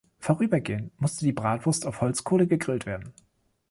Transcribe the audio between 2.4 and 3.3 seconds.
gegrillt werden.